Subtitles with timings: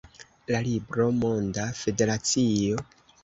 [0.51, 2.83] La libro Monda Federacio?